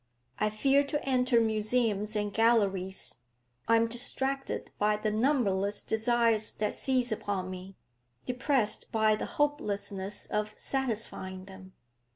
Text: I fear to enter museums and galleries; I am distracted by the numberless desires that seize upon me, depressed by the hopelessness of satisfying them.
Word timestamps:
I 0.39 0.49
fear 0.49 0.83
to 0.85 1.05
enter 1.07 1.39
museums 1.39 2.15
and 2.15 2.33
galleries; 2.33 3.17
I 3.67 3.75
am 3.75 3.85
distracted 3.87 4.71
by 4.79 4.97
the 4.97 5.11
numberless 5.11 5.83
desires 5.83 6.55
that 6.55 6.73
seize 6.73 7.11
upon 7.11 7.51
me, 7.51 7.77
depressed 8.25 8.91
by 8.91 9.15
the 9.15 9.27
hopelessness 9.37 10.25
of 10.25 10.55
satisfying 10.57 11.45
them. 11.45 11.73